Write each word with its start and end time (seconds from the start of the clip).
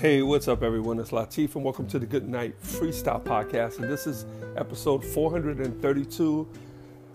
Hey, 0.00 0.22
what's 0.22 0.46
up, 0.46 0.62
everyone? 0.62 1.00
It's 1.00 1.10
Latif, 1.10 1.56
and 1.56 1.64
welcome 1.64 1.88
to 1.88 1.98
the 1.98 2.06
Good 2.06 2.28
Night 2.28 2.54
Freestyle 2.62 3.20
Podcast. 3.20 3.80
And 3.80 3.90
this 3.90 4.06
is 4.06 4.26
episode 4.56 5.04
432. 5.04 6.48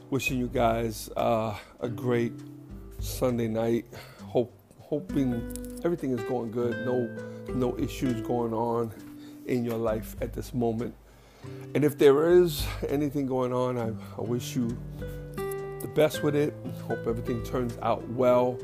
Wishing 0.09 0.37
you 0.37 0.47
guys 0.47 1.09
uh, 1.15 1.55
a 1.79 1.87
great 1.87 2.33
Sunday 2.99 3.47
night. 3.47 3.85
Hope, 4.25 4.53
hoping 4.81 5.79
everything 5.85 6.11
is 6.11 6.21
going 6.25 6.51
good. 6.51 6.85
No, 6.85 7.07
no 7.53 7.79
issues 7.79 8.19
going 8.27 8.53
on 8.53 8.91
in 9.45 9.63
your 9.63 9.77
life 9.77 10.17
at 10.19 10.33
this 10.33 10.53
moment. 10.53 10.93
And 11.75 11.85
if 11.85 11.97
there 11.97 12.33
is 12.33 12.67
anything 12.89 13.27
going 13.27 13.53
on, 13.53 13.77
I, 13.77 13.93
I 14.17 14.21
wish 14.21 14.57
you 14.57 14.77
the 15.37 15.89
best 15.95 16.21
with 16.21 16.35
it. 16.35 16.53
Hope 16.85 17.07
everything 17.07 17.45
turns 17.45 17.77
out 17.81 18.05
well. 18.09 18.59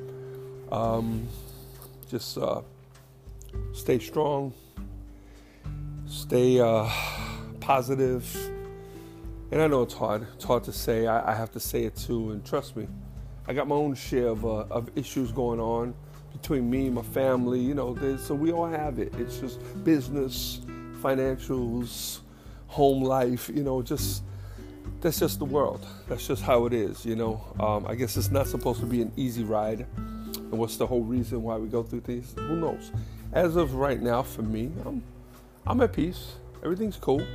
Um, 0.73 1.26
just 2.09 2.38
uh, 2.38 2.64
stay 3.80 3.97
strong, 3.97 4.53
stay 6.05 6.59
uh, 6.59 6.89
positive. 7.61 8.25
And 9.52 9.61
I 9.61 9.67
know 9.67 9.83
it's 9.83 9.94
hard. 9.94 10.27
It's 10.36 10.44
hard 10.44 10.66
to 10.66 10.73
say. 10.73 11.08
I, 11.08 11.31
I, 11.31 11.36
have 11.36 11.52
to 11.53 11.59
say 11.59 11.86
it 11.86 11.95
too. 11.95 12.31
And 12.31 12.45
trust 12.45 12.75
me, 12.75 12.88
I 13.47 13.53
got 13.53 13.67
my 13.67 13.75
own 13.75 13.95
share 13.95 14.27
of, 14.27 14.45
uh, 14.45 14.66
of 14.69 14.89
issues 14.95 15.31
going 15.31 15.59
on 15.59 15.95
between 16.33 16.69
me 16.69 16.88
and 16.88 16.95
my 16.95 17.02
family. 17.02 17.59
You 17.59 17.73
know, 17.73 18.17
so 18.17 18.36
we 18.36 18.52
all 18.52 18.67
have 18.67 18.99
it. 18.99 19.13
It's 19.17 19.39
just 19.39 19.59
business, 19.83 20.59
financials, 21.02 22.19
home 22.67 23.02
life. 23.02 23.49
You 23.49 23.64
know, 23.64 23.81
just 23.81 24.23
that's 24.99 25.19
just 25.19 25.39
the 25.39 25.45
world. 25.45 25.86
That's 26.09 26.27
just 26.27 26.43
how 26.43 26.66
it 26.66 26.73
is. 26.73 27.05
You 27.05 27.16
know, 27.16 27.41
um, 27.59 27.88
I 27.88 27.95
guess 27.95 28.17
it's 28.17 28.30
not 28.30 28.47
supposed 28.47 28.81
to 28.81 28.86
be 28.86 29.02
an 29.02 29.11
easy 29.16 29.45
ride. 29.45 29.88
And 29.95 30.59
what's 30.59 30.77
the 30.77 30.86
whole 30.86 31.03
reason 31.03 31.41
why 31.43 31.58
we 31.58 31.69
go 31.69 31.81
through 31.81 32.02
these? 32.02 32.33
Who 32.36 32.58
knows? 32.58 32.91
As 33.33 33.55
of 33.55 33.75
right 33.75 34.02
now, 34.02 34.23
for 34.23 34.41
me, 34.41 34.72
I'm 34.85 35.03
I'm 35.67 35.81
at 35.81 35.94
peace. 35.94 36.33
Everything's 36.63 36.97
cool. 36.97 37.25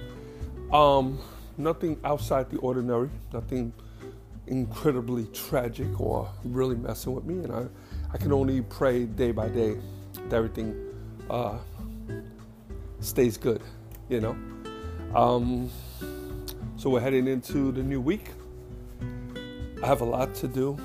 Um, 0.72 1.18
nothing 1.56 2.00
outside 2.04 2.50
the 2.50 2.58
ordinary. 2.58 3.10
Nothing 3.32 3.72
incredibly 4.46 5.26
tragic 5.26 6.00
or 6.00 6.28
really 6.44 6.76
messing 6.76 7.14
with 7.14 7.24
me. 7.24 7.44
And 7.44 7.52
I, 7.52 7.66
I 8.12 8.18
can 8.18 8.32
only 8.32 8.62
pray 8.62 9.04
day 9.04 9.30
by 9.30 9.48
day 9.48 9.76
that 10.14 10.32
everything 10.36 10.74
uh, 11.30 11.58
stays 13.00 13.36
good. 13.36 13.62
You 14.08 14.20
know. 14.20 14.36
Um, 15.14 15.70
so 16.76 16.90
we're 16.90 17.00
heading 17.00 17.28
into 17.28 17.70
the 17.70 17.82
new 17.82 18.00
week. 18.00 18.30
I 19.82 19.86
have 19.86 20.00
a 20.00 20.04
lot 20.04 20.34
to 20.36 20.48
do. 20.48 20.76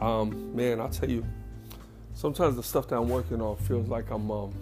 Um, 0.00 0.54
man, 0.54 0.80
I'll 0.80 0.88
tell 0.88 1.10
you 1.10 1.24
sometimes 2.14 2.56
the 2.56 2.62
stuff 2.62 2.88
that 2.88 2.96
I'm 2.96 3.08
working 3.08 3.42
on 3.42 3.56
feels 3.56 3.88
like 3.88 4.10
I'm 4.10 4.30
um, 4.30 4.52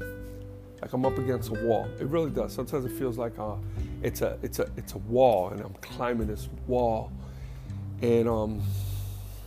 like 0.81 0.93
I'm 0.93 1.05
up 1.05 1.17
against 1.19 1.51
a 1.51 1.55
wall. 1.65 1.89
It 2.01 2.07
really 2.07 2.31
does. 2.31 2.53
Sometimes 2.53 2.85
it 2.85 2.93
feels 2.93 3.19
like 3.19 3.39
uh, 3.39 3.55
it's 4.03 4.23
a 4.23 4.39
it's 4.43 4.59
a 4.59 4.69
it's 4.77 4.95
a 4.95 4.99
wall, 4.99 5.51
and 5.51 5.61
I'm 5.61 5.75
climbing 5.75 6.27
this 6.27 6.49
wall, 6.67 7.13
and 8.01 8.29
um, 8.29 8.63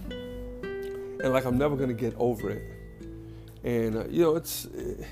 and 0.09 1.33
like 1.33 1.45
I'm 1.45 1.57
never 1.57 1.75
gonna 1.75 1.93
get 1.93 2.15
over 2.17 2.49
it. 2.51 2.63
And 3.63 3.97
uh, 3.97 4.05
you 4.07 4.21
know, 4.21 4.35
it's 4.35 4.65
it, 4.65 5.05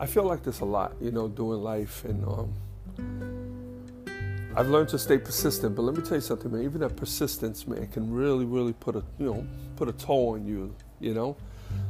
I 0.00 0.06
feel 0.06 0.24
like 0.24 0.42
this 0.42 0.60
a 0.60 0.64
lot, 0.64 0.94
you 1.00 1.10
know, 1.10 1.28
doing 1.28 1.60
life, 1.60 2.04
and 2.04 2.24
um, 2.24 2.54
I've 4.56 4.68
learned 4.68 4.88
to 4.90 4.98
stay 4.98 5.18
persistent. 5.18 5.74
But 5.74 5.82
let 5.82 5.96
me 5.96 6.02
tell 6.02 6.16
you 6.16 6.22
something, 6.22 6.50
man. 6.50 6.62
Even 6.62 6.80
that 6.80 6.96
persistence, 6.96 7.66
man, 7.66 7.88
can 7.88 8.12
really, 8.12 8.44
really 8.44 8.72
put 8.72 8.96
a 8.96 9.02
you 9.18 9.26
know 9.26 9.46
put 9.76 9.88
a 9.88 9.92
toll 9.92 10.30
on 10.30 10.46
you 10.46 10.74
you 11.02 11.14
know? 11.14 11.36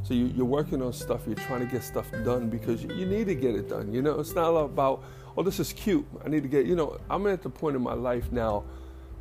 So 0.03 0.15
you, 0.15 0.43
are 0.43 0.47
working 0.47 0.83
on 0.83 0.93
stuff, 0.93 1.23
you're 1.27 1.37
trying 1.37 1.61
to 1.61 1.67
get 1.67 1.83
stuff 1.83 2.11
done 2.25 2.49
because 2.49 2.83
you, 2.83 3.07
need 3.07 3.27
to 3.27 3.35
get 3.35 3.55
it 3.55 3.69
done. 3.69 3.93
You 3.93 4.03
know, 4.03 4.19
it's 4.21 4.35
not 4.35 4.51
about, 4.51 5.03
oh, 5.37 5.43
this 5.43 5.61
is 5.61 5.73
cute. 5.73 6.07
I 6.25 6.29
need 6.29 6.43
to 6.43 6.49
get, 6.49 6.67
you 6.67 6.75
know, 6.75 6.99
I'm 7.09 7.27
at 7.27 7.43
the 7.43 7.51
point 7.51 7.77
in 7.77 7.83
my 7.83 7.95
life 7.95 8.31
now 8.33 8.65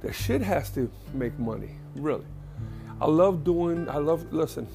that 0.01 0.13
shit 0.13 0.41
has 0.41 0.69
to 0.71 0.91
make 1.13 1.37
money, 1.37 1.75
really. 1.95 2.25
I 2.99 3.05
love 3.05 3.43
doing, 3.43 3.87
I 3.89 3.97
love, 3.97 4.31
listen, 4.31 4.67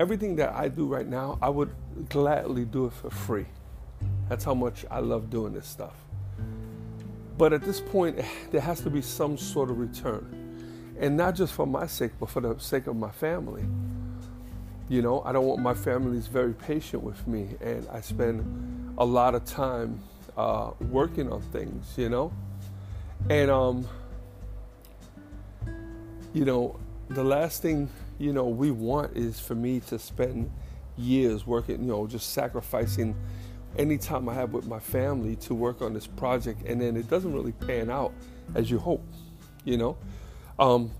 everything 0.00 0.36
that 0.36 0.54
I 0.54 0.68
do 0.68 0.86
right 0.86 1.06
now, 1.06 1.38
I 1.40 1.48
would 1.48 1.74
gladly 2.08 2.64
do 2.64 2.86
it 2.86 2.92
for 2.92 3.10
free. 3.10 3.46
That's 4.28 4.44
how 4.44 4.54
much 4.54 4.84
I 4.90 5.00
love 5.00 5.30
doing 5.30 5.52
this 5.52 5.66
stuff. 5.66 5.94
But 7.36 7.52
at 7.52 7.62
this 7.62 7.80
point, 7.80 8.20
there 8.50 8.60
has 8.60 8.80
to 8.80 8.90
be 8.90 9.02
some 9.02 9.36
sort 9.36 9.70
of 9.70 9.78
return. 9.78 10.40
And 10.98 11.16
not 11.16 11.34
just 11.34 11.52
for 11.52 11.66
my 11.66 11.86
sake, 11.86 12.12
but 12.20 12.30
for 12.30 12.40
the 12.40 12.56
sake 12.58 12.86
of 12.86 12.96
my 12.96 13.10
family. 13.10 13.64
You 14.88 15.00
know, 15.00 15.22
I 15.24 15.32
don't 15.32 15.46
want 15.46 15.62
my 15.62 15.72
family's 15.72 16.26
very 16.26 16.52
patient 16.52 17.02
with 17.02 17.26
me, 17.26 17.48
and 17.62 17.86
I 17.90 18.02
spend 18.02 18.94
a 18.98 19.04
lot 19.04 19.34
of 19.34 19.44
time 19.44 20.00
uh, 20.36 20.72
working 20.78 21.32
on 21.32 21.40
things. 21.40 21.94
You 21.96 22.10
know, 22.10 22.32
and 23.30 23.50
um, 23.50 23.88
you 26.34 26.44
know, 26.44 26.78
the 27.08 27.24
last 27.24 27.62
thing 27.62 27.88
you 28.18 28.32
know 28.34 28.44
we 28.44 28.70
want 28.70 29.16
is 29.16 29.40
for 29.40 29.54
me 29.54 29.80
to 29.80 29.98
spend 29.98 30.50
years 30.98 31.46
working. 31.46 31.80
You 31.80 31.88
know, 31.88 32.06
just 32.06 32.34
sacrificing 32.34 33.16
any 33.78 33.96
time 33.96 34.28
I 34.28 34.34
have 34.34 34.52
with 34.52 34.66
my 34.66 34.80
family 34.80 35.36
to 35.36 35.54
work 35.54 35.80
on 35.80 35.94
this 35.94 36.06
project, 36.06 36.62
and 36.66 36.78
then 36.78 36.94
it 36.98 37.08
doesn't 37.08 37.32
really 37.32 37.52
pan 37.52 37.88
out 37.88 38.12
as 38.54 38.70
you 38.70 38.78
hope. 38.78 39.02
You 39.64 39.78
know, 39.78 39.96
um, 40.58 40.90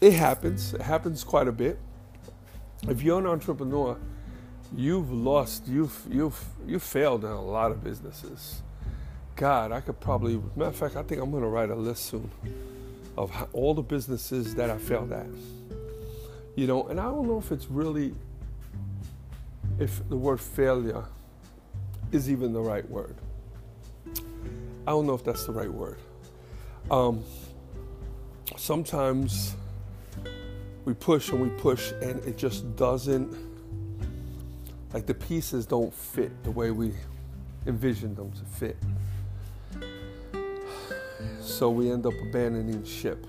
it 0.00 0.12
happens. 0.12 0.72
It 0.72 0.82
happens 0.82 1.24
quite 1.24 1.48
a 1.48 1.52
bit 1.52 1.80
if 2.82 3.02
you're 3.02 3.18
an 3.18 3.26
entrepreneur, 3.26 3.96
you've 4.74 5.12
lost, 5.12 5.66
you've 5.66 5.98
you've 6.10 6.44
you 6.66 6.78
failed 6.78 7.24
in 7.24 7.30
a 7.30 7.42
lot 7.42 7.70
of 7.70 7.82
businesses. 7.82 8.62
God, 9.34 9.72
I 9.72 9.80
could 9.80 10.00
probably 10.00 10.40
matter 10.54 10.70
of 10.70 10.76
fact, 10.76 10.96
I 10.96 11.02
think 11.02 11.20
I'm 11.20 11.30
gonna 11.30 11.48
write 11.48 11.70
a 11.70 11.74
list 11.74 12.06
soon 12.06 12.30
of 13.16 13.30
how, 13.30 13.48
all 13.52 13.74
the 13.74 13.82
businesses 13.82 14.54
that 14.54 14.70
I 14.70 14.78
failed 14.78 15.12
at. 15.12 15.26
You 16.54 16.66
know, 16.66 16.86
and 16.88 16.98
I 16.98 17.04
don't 17.04 17.26
know 17.26 17.38
if 17.38 17.52
it's 17.52 17.66
really 17.70 18.14
if 19.78 20.06
the 20.08 20.16
word 20.16 20.40
failure 20.40 21.04
is 22.12 22.30
even 22.30 22.52
the 22.52 22.60
right 22.60 22.88
word. 22.88 23.16
I 24.86 24.90
don't 24.90 25.06
know 25.06 25.14
if 25.14 25.24
that's 25.24 25.44
the 25.44 25.52
right 25.52 25.70
word. 25.70 25.98
Um, 26.90 27.24
sometimes 28.56 29.56
we 30.86 30.94
push 30.94 31.30
and 31.30 31.40
we 31.40 31.48
push 31.60 31.90
and 32.00 32.24
it 32.24 32.38
just 32.38 32.76
doesn't 32.76 33.36
like 34.94 35.04
the 35.04 35.14
pieces 35.14 35.66
don't 35.66 35.92
fit 35.92 36.30
the 36.44 36.50
way 36.50 36.70
we 36.70 36.92
envisioned 37.66 38.16
them 38.16 38.30
to 38.30 38.44
fit. 38.44 38.76
So 41.40 41.70
we 41.70 41.90
end 41.90 42.06
up 42.06 42.14
abandoning 42.22 42.84
ship. 42.84 43.26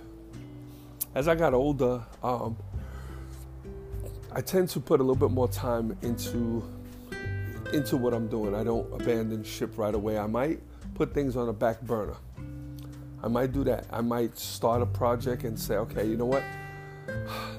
As 1.15 1.27
i 1.27 1.33
got 1.33 1.55
older 1.55 2.03
um, 2.23 2.55
i 4.33 4.39
tend 4.39 4.69
to 4.69 4.79
put 4.79 4.99
a 4.99 5.03
little 5.03 5.15
bit 5.15 5.31
more 5.31 5.47
time 5.47 5.97
into 6.03 6.63
into 7.73 7.97
what 7.97 8.13
i'm 8.13 8.27
doing. 8.27 8.53
I 8.53 8.63
don't 8.63 8.87
abandon 8.93 9.43
ship 9.43 9.77
right 9.77 9.95
away. 9.95 10.19
I 10.19 10.27
might 10.27 10.61
put 10.93 11.11
things 11.11 11.35
on 11.35 11.49
a 11.49 11.53
back 11.53 11.81
burner. 11.81 12.17
I 13.23 13.27
might 13.27 13.51
do 13.51 13.63
that. 13.63 13.87
I 13.91 14.01
might 14.01 14.37
start 14.37 14.83
a 14.83 14.85
project 14.85 15.43
and 15.43 15.59
say 15.59 15.77
okay 15.77 16.05
you 16.05 16.17
know 16.17 16.27
what 16.27 16.43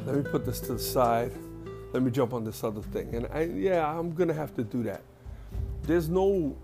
let 0.08 0.16
me 0.16 0.22
put 0.22 0.46
this 0.46 0.58
to 0.60 0.72
the 0.72 0.78
side. 0.78 1.32
Let 1.92 2.02
me 2.02 2.10
jump 2.10 2.32
on 2.32 2.42
this 2.42 2.64
other 2.64 2.80
thing. 2.80 3.14
And 3.14 3.28
I, 3.30 3.42
yeah, 3.42 3.86
I'm 3.86 4.14
going 4.14 4.28
to 4.28 4.34
have 4.34 4.54
to 4.56 4.64
do 4.64 4.82
that. 4.84 5.02
There's 5.82 6.08
no 6.08 6.56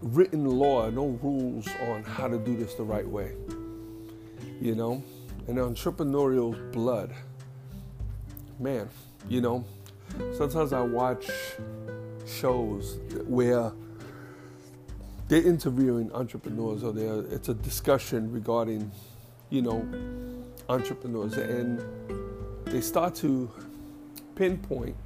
written 0.00 0.44
law, 0.46 0.88
no 0.90 1.18
rules 1.20 1.66
on 1.88 2.04
how 2.04 2.28
to 2.28 2.38
do 2.38 2.56
this 2.56 2.74
the 2.74 2.84
right 2.84 3.06
way. 3.06 3.32
You 4.60 4.76
know, 4.76 5.02
and 5.48 5.58
entrepreneurial 5.58 6.72
blood. 6.72 7.12
Man, 8.60 8.88
you 9.28 9.40
know, 9.40 9.64
sometimes 10.32 10.72
I 10.72 10.80
watch 10.82 11.28
shows 12.28 12.98
where 13.26 13.72
they're 15.26 15.42
interviewing 15.42 16.12
entrepreneurs 16.12 16.84
or 16.84 16.96
it's 17.28 17.48
a 17.48 17.54
discussion 17.54 18.30
regarding, 18.30 18.92
you 19.50 19.62
know, 19.62 19.84
entrepreneurs 20.68 21.36
and 21.36 21.82
they 22.74 22.80
start 22.80 23.14
to 23.14 23.48
pinpoint 24.34 24.96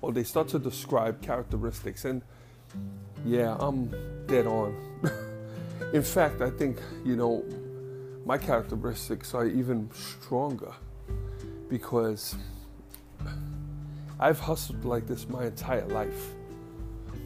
or 0.00 0.10
they 0.10 0.24
start 0.24 0.48
to 0.48 0.58
describe 0.58 1.20
characteristics. 1.20 2.06
And 2.06 2.22
yeah, 3.26 3.58
I'm 3.60 3.90
dead 4.26 4.46
on. 4.46 4.74
In 5.92 6.02
fact, 6.02 6.40
I 6.40 6.48
think, 6.48 6.80
you 7.04 7.14
know, 7.14 7.44
my 8.24 8.38
characteristics 8.38 9.34
are 9.34 9.44
even 9.44 9.90
stronger 9.92 10.72
because 11.68 12.36
I've 14.18 14.40
hustled 14.40 14.86
like 14.86 15.06
this 15.06 15.28
my 15.28 15.44
entire 15.44 15.86
life. 15.88 16.32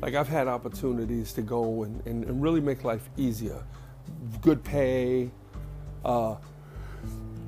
Like 0.03 0.17
I've 0.17 0.27
had 0.27 0.49
opportunities 0.49 1.33
to 1.35 1.43
go 1.43 1.85
and, 1.85 2.05
and, 2.05 2.25
and 2.25 2.43
really 2.43 2.61
make 2.61 2.83
life 2.83 3.09
easier. 3.17 3.63
Good 4.41 4.65
pay, 4.65 5.31
uh, 6.05 6.35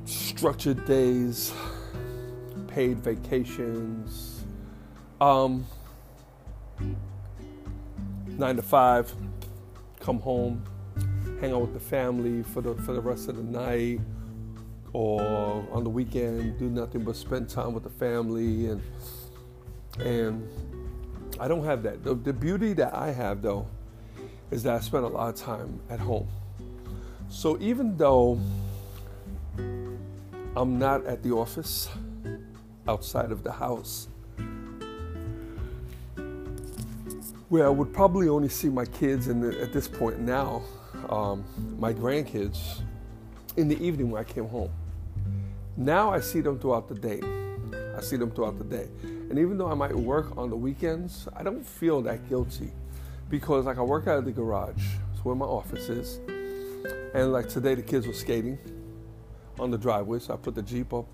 structured 0.05 0.85
days, 0.85 1.53
paid 2.70 2.99
vacations, 2.99 4.44
um, 5.20 5.67
nine 8.26 8.56
to 8.56 8.62
five, 8.62 9.12
come 9.99 10.20
home, 10.20 10.64
hang 11.40 11.52
out 11.52 11.62
with 11.62 11.75
the 11.75 11.81
family 11.81 12.43
for 12.43 12.61
the 12.61 12.75
for 12.82 12.93
the 12.93 13.00
rest 13.00 13.28
of 13.28 13.37
the 13.37 13.43
night, 13.43 14.00
or 14.93 15.20
on 15.72 15.84
the 15.84 15.90
weekend 15.90 16.58
do 16.58 16.69
nothing 16.69 17.05
but 17.05 17.17
spend 17.17 17.49
time 17.49 17.72
with 17.72 17.82
the 17.82 17.90
family 17.90 18.67
and 18.67 18.82
and 19.99 20.49
I 21.38 21.49
don't 21.49 21.64
have 21.64 21.82
that. 21.84 22.05
The, 22.05 22.14
the 22.14 22.32
beauty 22.32 22.72
that 22.75 22.94
I 22.94 23.11
have 23.12 23.43
though 23.43 23.67
is 24.50 24.62
that 24.64 24.75
I 24.75 24.81
spend 24.81 25.05
a 25.05 25.08
lot 25.08 25.28
of 25.28 25.37
time 25.37 25.81
at 25.88 26.00
home. 26.00 26.28
So 27.28 27.58
even 27.61 27.96
though 27.96 28.40
I'm 30.56 30.78
not 30.78 31.06
at 31.06 31.22
the 31.22 31.31
office 31.31 31.88
outside 32.90 33.31
of 33.31 33.44
the 33.44 33.52
house, 33.52 34.08
where 37.48 37.64
I 37.64 37.69
would 37.69 37.92
probably 37.92 38.28
only 38.28 38.48
see 38.48 38.69
my 38.69 38.84
kids, 38.84 39.28
and 39.28 39.44
at 39.44 39.72
this 39.72 39.87
point 39.87 40.19
now, 40.19 40.62
um, 41.08 41.44
my 41.78 41.92
grandkids, 41.92 42.82
in 43.56 43.69
the 43.69 43.81
evening 43.84 44.10
when 44.10 44.20
I 44.20 44.25
came 44.25 44.48
home. 44.48 44.70
Now 45.76 46.12
I 46.12 46.20
see 46.20 46.40
them 46.40 46.58
throughout 46.58 46.88
the 46.88 46.94
day. 46.94 47.20
I 47.96 48.00
see 48.00 48.16
them 48.16 48.31
throughout 48.32 48.58
the 48.58 48.64
day. 48.64 48.88
And 49.02 49.38
even 49.38 49.56
though 49.56 49.70
I 49.70 49.75
might 49.75 49.94
work 49.94 50.36
on 50.36 50.50
the 50.50 50.56
weekends, 50.56 51.28
I 51.36 51.43
don't 51.43 51.64
feel 51.64 52.02
that 52.02 52.28
guilty 52.28 52.72
because 53.28 53.66
like 53.66 53.78
I 53.78 53.82
work 53.82 54.08
out 54.08 54.19
of 54.19 54.25
the 54.25 54.32
garage. 54.32 54.84
It's 55.12 55.25
where 55.25 55.36
my 55.36 55.46
office 55.46 55.88
is. 55.88 56.19
And 57.14 57.32
like 57.32 57.48
today 57.48 57.75
the 57.75 57.82
kids 57.82 58.06
were 58.06 58.12
skating 58.12 58.58
on 59.58 59.70
the 59.70 59.78
driveway, 59.78 60.19
so 60.19 60.34
I 60.34 60.36
put 60.36 60.54
the 60.54 60.62
Jeep 60.62 60.93
up 60.93 61.06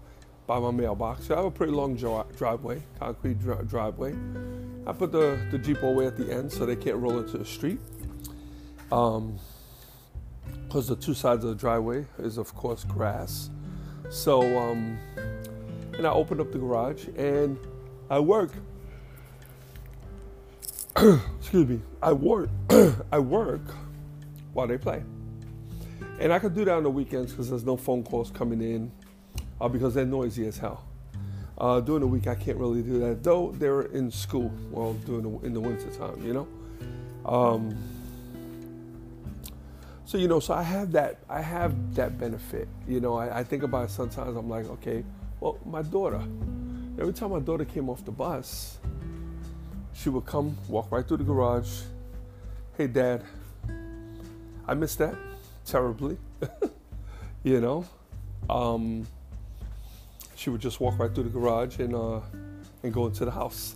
by 0.46 0.58
my 0.58 0.70
mailbox. 0.70 1.26
So 1.26 1.34
I 1.34 1.38
have 1.38 1.46
a 1.46 1.50
pretty 1.50 1.72
long 1.72 1.96
driveway, 1.96 2.82
concrete 2.98 3.38
driveway. 3.68 4.14
I 4.86 4.92
put 4.92 5.10
the, 5.10 5.38
the 5.50 5.58
Jeep 5.58 5.82
all 5.82 5.92
the 5.92 5.98
way 5.98 6.06
at 6.06 6.16
the 6.16 6.32
end 6.32 6.52
so 6.52 6.64
they 6.64 6.76
can't 6.76 6.96
roll 6.96 7.18
into 7.18 7.38
the 7.38 7.44
street. 7.44 7.80
Um, 8.92 9.38
because 10.64 10.88
the 10.88 10.96
two 10.96 11.14
sides 11.14 11.44
of 11.44 11.50
the 11.50 11.56
driveway 11.56 12.06
is 12.18 12.38
of 12.38 12.54
course 12.54 12.84
grass. 12.84 13.50
So 14.10 14.40
um, 14.58 14.98
and 15.96 16.06
I 16.06 16.10
opened 16.10 16.40
up 16.40 16.52
the 16.52 16.58
garage 16.58 17.06
and 17.16 17.58
I 18.10 18.20
work. 18.20 18.50
Excuse 20.96 21.68
me. 21.68 21.80
I 22.02 22.12
work. 22.12 22.50
I 23.12 23.18
work 23.18 23.62
while 24.52 24.66
they 24.66 24.78
play, 24.78 25.02
and 26.18 26.32
I 26.32 26.38
can 26.38 26.54
do 26.54 26.64
that 26.64 26.74
on 26.74 26.82
the 26.82 26.90
weekends 26.90 27.32
because 27.32 27.50
there's 27.50 27.64
no 27.64 27.76
phone 27.76 28.02
calls 28.02 28.30
coming 28.30 28.62
in, 28.62 28.90
uh, 29.60 29.68
because 29.68 29.94
they're 29.94 30.06
noisy 30.06 30.46
as 30.46 30.58
hell. 30.58 30.84
Uh, 31.58 31.80
during 31.80 32.00
the 32.00 32.06
week, 32.06 32.26
I 32.26 32.34
can't 32.34 32.58
really 32.58 32.82
do 32.82 32.98
that. 33.00 33.22
Though 33.22 33.52
they're 33.52 33.82
in 33.82 34.10
school, 34.10 34.52
well, 34.70 34.92
during 35.06 35.22
the 35.22 35.46
in 35.46 35.54
the 35.54 35.60
winter 35.60 35.90
time, 35.90 36.22
you 36.24 36.34
know. 36.34 36.48
Um, 37.24 37.76
so 40.04 40.18
you 40.18 40.28
know, 40.28 40.38
so 40.38 40.54
I 40.54 40.62
have 40.62 40.92
that. 40.92 41.18
I 41.28 41.40
have 41.40 41.94
that 41.94 42.18
benefit. 42.18 42.68
You 42.86 43.00
know, 43.00 43.14
I, 43.16 43.40
I 43.40 43.44
think 43.44 43.62
about 43.62 43.86
it 43.86 43.90
sometimes. 43.90 44.36
I'm 44.36 44.48
like, 44.48 44.66
okay, 44.66 45.04
well, 45.40 45.58
my 45.64 45.82
daughter. 45.82 46.22
Every 46.98 47.12
time 47.12 47.30
my 47.30 47.40
daughter 47.40 47.64
came 47.64 47.90
off 47.90 48.04
the 48.04 48.10
bus, 48.10 48.78
she 49.92 50.08
would 50.08 50.24
come, 50.24 50.56
walk 50.68 50.90
right 50.90 51.06
through 51.06 51.18
the 51.18 51.24
garage. 51.24 51.82
Hey, 52.76 52.86
Dad, 52.86 53.22
I 54.66 54.74
missed 54.74 54.98
that 54.98 55.14
terribly. 55.64 56.16
you 57.42 57.60
know, 57.60 57.84
um, 58.48 59.06
she 60.36 60.50
would 60.50 60.60
just 60.60 60.80
walk 60.80 60.98
right 60.98 61.12
through 61.12 61.24
the 61.24 61.30
garage 61.30 61.78
and 61.78 61.94
uh, 61.94 62.20
and 62.82 62.92
go 62.92 63.06
into 63.06 63.24
the 63.24 63.30
house. 63.30 63.74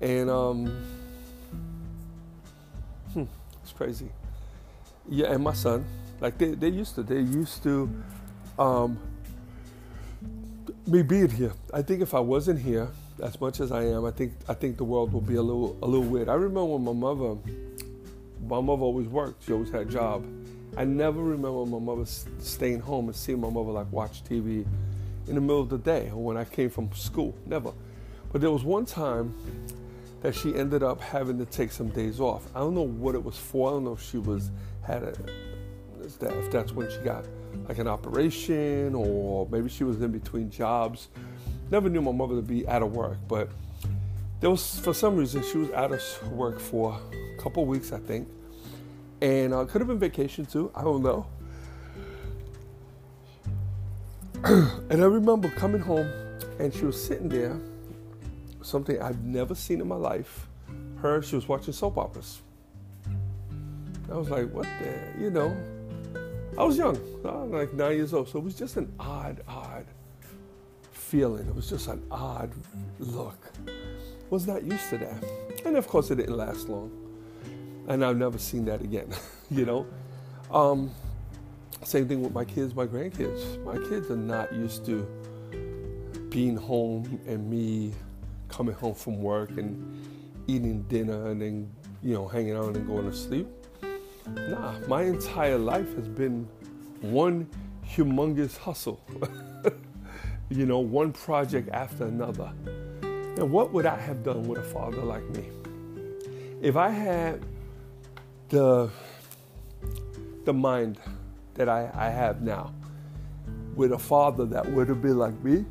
And 0.00 0.28
um, 0.28 0.86
hmm, 3.14 3.24
it's 3.62 3.72
crazy. 3.72 4.10
Yeah, 5.08 5.32
and 5.32 5.42
my 5.42 5.54
son, 5.54 5.84
like 6.20 6.36
they, 6.38 6.54
they 6.54 6.68
used 6.68 6.94
to, 6.96 7.02
they 7.02 7.20
used 7.20 7.62
to 7.62 7.90
um, 8.58 8.98
me 10.86 11.02
being 11.02 11.30
here. 11.30 11.52
I 11.72 11.82
think 11.82 12.02
if 12.02 12.14
I 12.14 12.20
wasn't 12.20 12.60
here 12.60 12.88
as 13.22 13.40
much 13.40 13.60
as 13.60 13.72
I 13.72 13.84
am, 13.84 14.04
I 14.04 14.10
think 14.10 14.34
I 14.48 14.54
think 14.54 14.76
the 14.76 14.84
world 14.84 15.12
would 15.12 15.26
be 15.26 15.36
a 15.36 15.42
little 15.42 15.76
a 15.82 15.86
little 15.86 16.06
weird. 16.06 16.28
I 16.28 16.34
remember 16.34 16.64
when 16.64 16.84
my 16.84 16.92
mother, 16.92 17.38
my 18.46 18.60
mother 18.60 18.82
always 18.82 19.08
worked. 19.08 19.44
She 19.44 19.52
always 19.52 19.70
had 19.70 19.82
a 19.82 19.90
job. 19.90 20.26
I 20.76 20.84
never 20.84 21.22
remember 21.22 21.64
my 21.64 21.78
mother 21.78 22.04
staying 22.38 22.80
home 22.80 23.08
and 23.08 23.16
seeing 23.16 23.40
my 23.40 23.50
mother 23.50 23.70
like 23.70 23.90
watch 23.90 24.22
TV 24.22 24.64
in 25.28 25.34
the 25.34 25.40
middle 25.40 25.60
of 25.60 25.68
the 25.68 25.78
day 25.78 26.10
or 26.10 26.24
when 26.24 26.36
I 26.36 26.44
came 26.44 26.70
from 26.70 26.90
school. 26.92 27.34
Never. 27.46 27.72
But 28.32 28.40
there 28.40 28.50
was 28.50 28.64
one 28.64 28.84
time 28.84 29.34
that 30.22 30.34
she 30.34 30.54
ended 30.54 30.82
up 30.82 31.00
having 31.00 31.38
to 31.38 31.44
take 31.44 31.70
some 31.70 31.88
days 31.88 32.20
off. 32.20 32.44
I 32.54 32.60
don't 32.60 32.74
know 32.74 32.86
what 32.86 33.14
it 33.14 33.22
was 33.22 33.36
for. 33.36 33.68
I 33.68 33.72
don't 33.72 33.84
know 33.84 33.92
if 33.92 34.02
she 34.02 34.18
was 34.18 34.50
had 34.82 35.02
a 35.02 35.14
if 36.00 36.50
that's 36.50 36.72
when 36.72 36.90
she 36.90 36.98
got 36.98 37.24
like 37.68 37.78
an 37.78 37.86
operation 37.86 38.94
or 38.94 39.46
maybe 39.50 39.68
she 39.68 39.84
was 39.84 40.00
in 40.00 40.10
between 40.10 40.50
jobs. 40.50 41.08
Never 41.70 41.88
knew 41.88 42.00
my 42.00 42.12
mother 42.12 42.36
to 42.36 42.42
be 42.42 42.66
out 42.66 42.82
of 42.82 42.92
work, 42.92 43.18
but 43.28 43.50
there 44.40 44.50
was 44.50 44.78
for 44.80 44.94
some 44.94 45.16
reason 45.16 45.42
she 45.42 45.58
was 45.58 45.70
out 45.72 45.92
of 45.92 46.32
work 46.32 46.58
for 46.58 46.98
a 47.12 47.42
couple 47.42 47.66
weeks, 47.66 47.92
I 47.92 47.98
think, 47.98 48.28
and 49.20 49.52
uh, 49.52 49.64
could 49.66 49.80
have 49.80 49.88
been 49.88 49.98
vacation 49.98 50.46
too. 50.46 50.70
I 50.74 50.82
don't 50.82 51.02
know. 51.02 51.26
and 54.44 55.02
I 55.02 55.06
remember 55.06 55.48
coming 55.50 55.80
home, 55.80 56.08
and 56.60 56.72
she 56.72 56.84
was 56.84 57.02
sitting 57.02 57.28
there, 57.28 57.60
something 58.62 59.02
I've 59.02 59.20
never 59.24 59.54
seen 59.54 59.80
in 59.80 59.88
my 59.88 59.96
life. 59.96 60.46
Her, 61.02 61.20
she 61.22 61.34
was 61.34 61.48
watching 61.48 61.72
soap 61.72 61.98
operas. 61.98 62.40
I 64.08 64.14
was 64.14 64.30
like, 64.30 64.48
what 64.52 64.66
the, 64.80 65.22
you 65.22 65.30
know, 65.30 65.56
I 66.56 66.62
was 66.62 66.78
young, 66.78 66.98
like 67.50 67.72
nine 67.74 67.96
years 67.96 68.14
old, 68.14 68.28
so 68.28 68.38
it 68.38 68.44
was 68.44 68.54
just 68.54 68.76
an 68.76 68.92
odd, 69.00 69.42
odd 69.48 69.86
feeling. 70.92 71.48
It 71.48 71.54
was 71.54 71.68
just 71.68 71.88
an 71.88 72.02
odd 72.08 72.52
look. 73.00 73.52
Was 74.30 74.46
not 74.46 74.62
used 74.62 74.88
to 74.90 74.98
that, 74.98 75.24
and 75.64 75.76
of 75.76 75.88
course, 75.88 76.12
it 76.12 76.16
didn't 76.16 76.36
last 76.36 76.68
long. 76.68 76.92
And 77.88 78.04
I've 78.04 78.16
never 78.16 78.38
seen 78.38 78.66
that 78.66 78.82
again. 78.82 79.08
you 79.50 79.64
know, 79.64 79.86
um, 80.52 80.90
same 81.84 82.08
thing 82.08 82.22
with 82.22 82.32
my 82.32 82.44
kids, 82.44 82.74
my 82.74 82.86
grandkids. 82.86 83.62
My 83.64 83.76
kids 83.88 84.10
are 84.10 84.16
not 84.16 84.52
used 84.52 84.84
to 84.86 85.06
being 86.30 86.56
home 86.56 87.20
and 87.26 87.48
me 87.48 87.92
coming 88.48 88.74
home 88.74 88.94
from 88.94 89.22
work 89.22 89.50
and 89.50 90.06
eating 90.46 90.82
dinner 90.82 91.30
and 91.30 91.40
then 91.40 91.70
you 92.02 92.14
know 92.14 92.26
hanging 92.26 92.56
out 92.56 92.76
and 92.76 92.86
going 92.86 93.10
to 93.10 93.16
sleep. 93.16 93.46
Nah, 94.26 94.78
my 94.88 95.02
entire 95.02 95.58
life 95.58 95.94
has 95.96 96.08
been 96.08 96.46
one 97.00 97.48
humongous 97.86 98.56
hustle. 98.58 99.00
you 100.50 100.66
know, 100.66 100.78
one 100.78 101.12
project 101.12 101.68
after 101.72 102.04
another. 102.04 102.50
And 103.02 103.50
what 103.50 103.72
would 103.72 103.86
I 103.86 103.98
have 103.98 104.22
done 104.22 104.44
with 104.44 104.58
a 104.58 104.62
father 104.62 105.02
like 105.02 105.24
me? 105.30 105.48
If 106.60 106.76
I 106.76 106.88
had 106.88 107.44
the 108.48 108.90
the 110.44 110.52
mind 110.52 110.98
that 111.58 111.68
I, 111.68 111.90
I 111.92 112.08
have 112.08 112.40
now 112.40 112.72
with 113.74 113.92
a 113.92 113.98
father 113.98 114.46
that 114.46 114.64
would 114.72 114.88
have 114.88 115.02
been 115.02 115.18
like 115.18 115.34
me, 115.42 115.64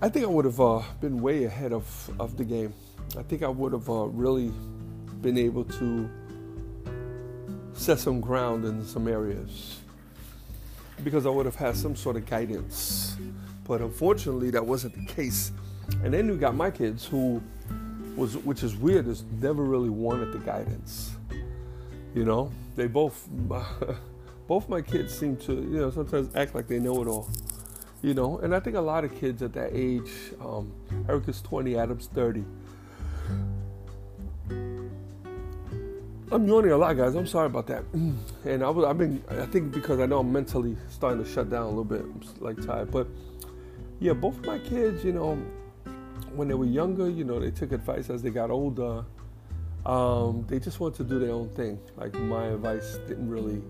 I 0.00 0.08
think 0.08 0.24
I 0.24 0.28
would 0.28 0.44
have 0.44 0.60
uh, 0.60 0.82
been 1.00 1.20
way 1.20 1.44
ahead 1.44 1.72
of, 1.72 2.10
of 2.20 2.36
the 2.36 2.44
game. 2.44 2.72
I 3.18 3.22
think 3.22 3.42
I 3.42 3.48
would 3.48 3.72
have 3.72 3.90
uh, 3.90 4.06
really 4.06 4.52
been 5.20 5.36
able 5.36 5.64
to 5.64 6.08
set 7.72 7.98
some 7.98 8.20
ground 8.20 8.64
in 8.64 8.84
some 8.84 9.08
areas 9.08 9.80
because 11.02 11.26
I 11.26 11.30
would 11.30 11.46
have 11.46 11.56
had 11.56 11.76
some 11.76 11.96
sort 11.96 12.16
of 12.16 12.26
guidance. 12.26 13.16
But 13.64 13.80
unfortunately, 13.80 14.50
that 14.50 14.64
wasn't 14.64 14.94
the 14.94 15.12
case. 15.12 15.50
And 16.04 16.14
then 16.14 16.28
you 16.28 16.36
got 16.36 16.54
my 16.54 16.70
kids 16.70 17.04
who 17.04 17.42
was, 18.16 18.36
which 18.38 18.62
is 18.62 18.76
weird, 18.76 19.08
is 19.08 19.24
never 19.40 19.64
really 19.64 19.90
wanted 19.90 20.32
the 20.32 20.38
guidance. 20.38 21.16
You 22.14 22.24
know, 22.24 22.50
they 22.76 22.86
both, 22.86 23.28
both 24.48 24.68
my 24.68 24.82
kids 24.82 25.16
seem 25.16 25.36
to, 25.38 25.52
you 25.52 25.78
know, 25.80 25.90
sometimes 25.90 26.34
act 26.34 26.54
like 26.54 26.68
they 26.68 26.78
know 26.78 27.00
it 27.02 27.08
all. 27.08 27.28
You 28.02 28.14
know, 28.14 28.38
and 28.38 28.54
I 28.54 28.60
think 28.60 28.76
a 28.76 28.80
lot 28.80 29.04
of 29.04 29.14
kids 29.18 29.42
at 29.42 29.52
that 29.52 29.70
age, 29.72 30.10
um, 30.40 30.72
Erica's 31.08 31.40
20, 31.40 31.76
Adam's 31.76 32.08
30. 32.08 32.44
I'm 36.32 36.48
yawning 36.48 36.72
a 36.72 36.78
lot, 36.78 36.96
guys. 36.96 37.14
I'm 37.14 37.26
sorry 37.26 37.46
about 37.46 37.66
that. 37.66 37.84
And 38.44 38.64
I 38.64 38.70
was, 38.70 38.84
I've 38.84 38.98
been, 38.98 39.22
I 39.30 39.46
think 39.46 39.72
because 39.72 40.00
I 40.00 40.06
know 40.06 40.18
I'm 40.18 40.32
mentally 40.32 40.76
starting 40.88 41.22
to 41.22 41.30
shut 41.30 41.48
down 41.48 41.62
a 41.62 41.68
little 41.68 41.84
bit, 41.84 42.00
I'm 42.00 42.22
like 42.40 42.60
tired. 42.66 42.90
But 42.90 43.06
yeah, 44.00 44.14
both 44.14 44.44
my 44.44 44.58
kids, 44.58 45.04
you 45.04 45.12
know, 45.12 45.34
when 46.34 46.48
they 46.48 46.54
were 46.54 46.64
younger, 46.64 47.08
you 47.08 47.24
know, 47.24 47.38
they 47.38 47.50
took 47.50 47.70
advice 47.70 48.10
as 48.10 48.22
they 48.22 48.30
got 48.30 48.50
older. 48.50 49.04
Um, 49.84 50.44
they 50.48 50.60
just 50.60 50.78
wanted 50.78 50.98
to 50.98 51.04
do 51.04 51.18
their 51.18 51.32
own 51.32 51.48
thing. 51.50 51.80
Like 51.96 52.14
my 52.14 52.46
advice 52.46 52.98
didn't 53.08 53.28
really 53.28 53.62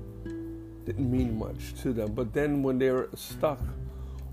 didn't 0.85 1.11
mean 1.11 1.38
much 1.38 1.75
to 1.83 1.92
them. 1.92 2.12
But 2.12 2.33
then 2.33 2.62
when 2.62 2.78
they're 2.78 3.09
stuck 3.14 3.61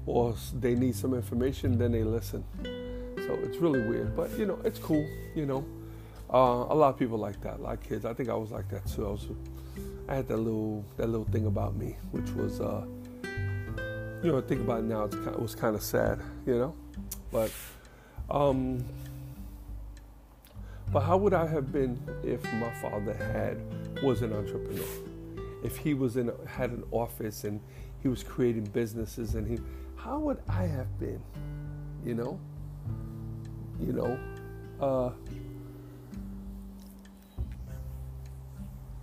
or 0.05 0.35
they 0.55 0.75
need 0.75 0.95
some 0.95 1.13
information, 1.13 1.77
then 1.77 1.91
they 1.91 2.03
listen. 2.03 2.43
So 3.17 3.39
it's 3.43 3.57
really 3.57 3.81
weird, 3.81 4.15
but 4.15 4.31
you 4.37 4.45
know, 4.45 4.59
it's 4.63 4.79
cool. 4.79 5.07
You 5.35 5.45
know, 5.45 5.65
uh, 6.33 6.73
a 6.73 6.75
lot 6.75 6.89
of 6.89 6.97
people 6.97 7.17
like 7.17 7.39
that. 7.41 7.61
like 7.61 7.87
kids. 7.87 8.05
I 8.05 8.13
think 8.13 8.29
I 8.29 8.33
was 8.33 8.51
like 8.51 8.67
that 8.69 8.85
too. 8.87 9.07
I 9.07 9.11
was, 9.11 9.27
I 10.09 10.15
had 10.15 10.27
that 10.27 10.37
little 10.37 10.83
that 10.97 11.07
little 11.07 11.25
thing 11.25 11.45
about 11.45 11.75
me, 11.75 11.95
which 12.11 12.29
was, 12.31 12.59
uh, 12.59 12.85
you 14.23 14.31
know, 14.31 14.41
think 14.41 14.61
about 14.61 14.79
it 14.79 14.85
now. 14.85 15.07
Kind 15.07 15.27
of, 15.27 15.33
it 15.35 15.41
was 15.41 15.55
kind 15.55 15.75
of 15.75 15.81
sad, 15.81 16.19
you 16.45 16.57
know, 16.57 16.75
but. 17.31 17.51
Um, 18.31 18.85
but 20.91 21.01
how 21.01 21.17
would 21.17 21.33
I 21.33 21.45
have 21.45 21.71
been 21.71 21.99
if 22.23 22.43
my 22.53 22.71
father 22.81 23.13
had 23.13 23.59
was 24.03 24.21
an 24.21 24.33
entrepreneur? 24.33 24.85
If 25.63 25.77
he 25.77 25.93
was 25.93 26.17
in 26.17 26.31
had 26.47 26.71
an 26.71 26.83
office 26.91 27.43
and 27.43 27.61
he 28.01 28.07
was 28.07 28.23
creating 28.23 28.63
businesses 28.65 29.35
and 29.35 29.47
he 29.47 29.59
how 29.95 30.17
would 30.19 30.39
I 30.47 30.63
have 30.63 30.99
been? 30.99 31.21
You 32.03 32.15
know? 32.15 32.39
You 33.79 33.93
know? 33.93 34.19
Uh 34.81 35.11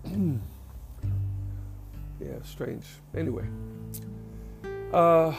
yeah, 2.21 2.43
strange. 2.43 2.87
Anyway. 3.15 3.47
Uh 4.93 5.33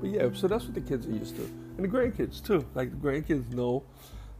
but 0.00 0.10
yeah, 0.10 0.28
so 0.34 0.46
that's 0.46 0.64
what 0.64 0.74
the 0.74 0.80
kids 0.82 1.06
are 1.06 1.12
used 1.12 1.36
to. 1.36 1.42
And 1.42 1.84
the 1.84 1.88
grandkids 1.88 2.44
too. 2.44 2.66
Like 2.74 2.90
the 2.90 2.96
grandkids 2.96 3.50
know 3.54 3.84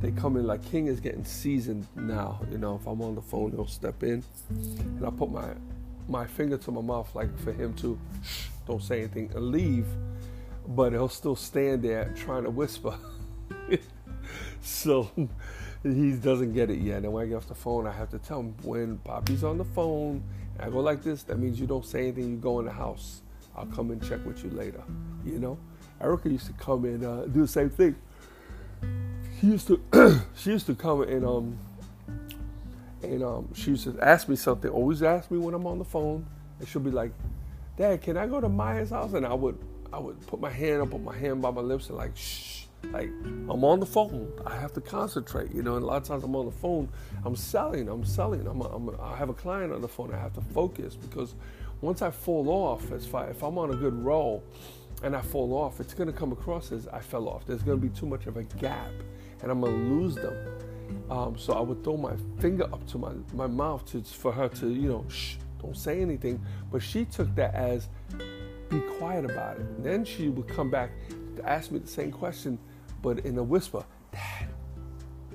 they 0.01 0.11
come 0.11 0.37
in 0.37 0.47
like 0.47 0.63
King 0.63 0.87
is 0.87 1.01
getting 1.01 1.25
seasoned 1.25 1.87
now. 1.95 2.41
You 2.51 2.59
know, 2.59 2.77
if 2.77 2.87
I'm 2.87 3.01
on 3.03 3.15
the 3.15 3.23
phone, 3.23 3.53
he'll 3.53 3.67
step 3.67 4.03
in, 4.03 4.23
and 4.51 5.07
I 5.07 5.11
put 5.11 5.31
my 5.31 5.49
my 6.09 6.27
finger 6.27 6.59
to 6.59 6.71
my 6.71 6.83
mouth 6.83 7.15
like 7.15 7.37
for 7.39 7.53
him 7.53 7.73
to 7.75 7.99
don't 8.67 8.83
say 8.83 8.99
anything 8.99 9.31
and 9.35 9.51
leave, 9.51 9.87
but 10.69 10.93
he'll 10.93 11.09
still 11.09 11.37
stand 11.37 11.83
there 11.83 12.13
trying 12.17 12.45
to 12.45 12.51
whisper. 12.51 12.95
so 14.63 15.11
he 15.83 16.13
doesn't 16.13 16.53
get 16.55 16.71
it 16.71 16.81
yet. 16.81 17.05
And 17.05 17.13
when 17.13 17.25
I 17.25 17.29
get 17.29 17.37
off 17.37 17.49
the 17.49 17.55
phone, 17.55 17.87
I 17.87 17.93
have 17.93 18.11
to 18.11 18.19
tell 18.19 18.41
him 18.41 18.55
when 18.63 18.99
Poppy's 18.99 19.45
on 19.45 19.59
the 19.59 19.65
phone. 19.65 20.23
I 20.59 20.71
go 20.71 20.81
like 20.81 21.03
this. 21.03 21.23
That 21.25 21.39
means 21.39 21.59
you 21.59 21.67
don't 21.67 21.85
say 21.85 22.03
anything. 22.03 22.31
You 22.31 22.37
go 22.37 22.61
in 22.61 22.67
the 22.67 22.73
house. 22.73 23.23
I'll 23.57 23.67
come 23.67 23.91
and 23.91 24.03
check 24.03 24.25
with 24.25 24.43
you 24.45 24.51
later. 24.51 24.83
You 25.25 25.39
know, 25.39 25.59
Erica 26.01 26.29
used 26.29 26.47
to 26.47 26.53
come 26.55 26.85
and 26.85 27.05
uh, 27.05 27.27
do 27.27 27.43
the 27.43 27.49
same 27.49 27.71
thing 27.71 27.97
she 29.45 29.51
used 29.51 29.67
to 29.67 30.23
she 30.37 30.51
used 30.51 30.67
to 30.67 30.75
come 30.75 31.03
and 31.03 31.25
um 31.25 31.59
and 33.03 33.23
um 33.23 33.49
she 33.55 33.73
used 33.73 33.85
to 33.85 33.99
ask 34.01 34.27
me 34.29 34.37
something. 34.37 34.71
Always 34.71 35.03
ask 35.03 35.31
me 35.31 35.37
when 35.37 35.53
I'm 35.55 35.67
on 35.67 35.79
the 35.79 35.85
phone, 35.85 36.25
and 36.59 36.67
she'll 36.67 36.81
be 36.81 36.91
like, 36.91 37.13
"Dad, 37.77 38.01
can 38.01 38.17
I 38.17 38.27
go 38.27 38.41
to 38.41 38.49
Maya's 38.49 38.91
house?" 38.91 39.13
And 39.13 39.27
I 39.27 39.35
would 39.35 39.59
I 39.93 39.99
would 39.99 40.27
put 40.27 40.41
my 40.41 40.49
hand 40.51 40.81
up, 40.81 40.91
put 40.91 41.03
my 41.03 41.15
hand 41.15 41.43
by 41.43 41.51
my 41.51 41.61
lips, 41.61 41.89
and 41.89 41.99
like 41.99 42.17
shh, 42.17 42.65
like 42.85 43.11
I'm 43.25 43.65
on 43.65 43.81
the 43.81 43.87
phone. 43.87 44.33
I 44.47 44.57
have 44.57 44.73
to 44.75 44.81
concentrate, 44.81 45.55
you 45.55 45.63
know. 45.63 45.75
And 45.75 45.85
a 45.85 45.87
lot 45.87 46.01
of 46.01 46.09
times 46.09 46.25
I'm 46.25 46.35
on 46.35 46.47
the 46.47 46.53
phone, 46.53 46.89
I'm 47.27 47.37
selling, 47.37 47.91
I'm 47.91 48.05
selling. 48.07 48.47
I'm, 48.47 48.63
a, 48.63 48.65
I'm 48.65 48.89
a, 48.89 49.03
I 49.03 49.17
have 49.17 49.29
a 49.29 49.35
client 49.35 49.75
on 49.75 49.83
the 49.83 49.89
phone. 49.89 50.15
I 50.15 50.19
have 50.19 50.33
to 50.35 50.41
focus 50.41 50.97
because 50.97 51.35
once 51.83 52.01
I 52.01 52.11
fall 52.11 52.49
off, 52.49 52.91
as 52.93 53.05
far 53.05 53.29
if 53.29 53.43
I'm 53.43 53.59
on 53.59 53.73
a 53.73 53.77
good 53.77 53.95
roll 53.95 54.43
and 55.03 55.15
I 55.15 55.21
fall 55.21 55.53
off, 55.53 55.81
it's 55.81 55.93
going 55.93 56.11
to 56.11 56.19
come 56.19 56.33
across 56.33 56.73
as 56.73 56.89
I 56.89 57.01
fell 57.01 57.29
off. 57.29 57.45
There's 57.45 57.63
going 57.63 57.79
to 57.79 57.87
be 57.87 57.95
too 57.95 58.07
much 58.07 58.27
of 58.27 58.39
a 58.39 58.45
gap 58.45 58.91
and 59.45 59.53
I'm 59.53 59.61
gonna 59.61 59.77
lose 59.77 60.17
them. 60.17 60.35
Um, 61.11 61.39
so 61.39 61.53
I 61.53 61.61
would 61.61 61.85
throw 61.85 61.99
my 61.99 62.15
finger 62.41 62.65
up 62.65 62.87
to 62.89 62.99
my, 62.99 63.13
my 63.35 63.47
mouth 63.47 63.85
to, 63.93 64.03
for 64.03 64.33
her 64.33 64.49
to, 64.49 64.69
you 64.69 64.89
know, 64.89 65.05
shh, 65.09 65.37
don't 65.61 65.77
say 65.77 66.01
anything. 66.01 66.45
But 66.73 66.83
she 66.83 67.05
took 67.05 67.33
that 67.37 67.55
as 67.55 67.89
be 68.71 68.81
quiet 68.99 69.25
about 69.27 69.57
it. 69.57 69.67
And 69.77 69.85
then 69.85 70.05
she 70.05 70.29
would 70.29 70.49
come 70.49 70.71
back 70.71 70.91
to 71.37 71.49
ask 71.49 71.71
me 71.71 71.79
the 71.79 71.87
same 71.87 72.11
question, 72.11 72.59
but 73.03 73.21
in 73.21 73.37
a 73.39 73.43
whisper, 73.43 73.85
Dad, 74.13 74.49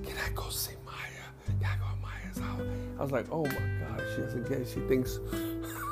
can 0.02 0.16
I 0.26 0.30
go 0.34 0.48
see 0.48 0.74
Maya? 0.84 1.24
Can 1.46 1.64
I 1.64 1.76
go 1.76 1.84
to 1.84 2.00
Maya's 2.02 2.38
house? 2.38 2.76
I 2.98 3.02
was 3.02 3.12
like, 3.12 3.26
oh 3.30 3.44
my 3.44 3.52
God, 3.52 4.02
she 4.14 4.22
doesn't 4.22 4.48
get 4.48 4.60
it. 4.60 4.68
She 4.68 4.80
thinks 4.80 5.20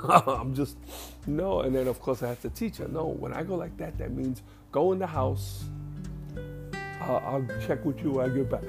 I'm 0.08 0.54
just, 0.54 0.76
no. 1.26 1.60
And 1.60 1.74
then 1.74 1.86
of 1.86 2.00
course 2.00 2.22
I 2.22 2.28
have 2.28 2.40
to 2.42 2.50
teach 2.50 2.78
her, 2.78 2.88
no, 2.88 3.06
when 3.06 3.32
I 3.32 3.44
go 3.44 3.54
like 3.54 3.76
that, 3.76 3.96
that 3.98 4.10
means 4.10 4.42
go 4.72 4.92
in 4.92 4.98
the 4.98 5.06
house, 5.06 5.64
I'll 7.16 7.46
check 7.66 7.84
with 7.84 8.02
you 8.02 8.12
when 8.12 8.30
I 8.30 8.34
get 8.34 8.50
back. 8.50 8.62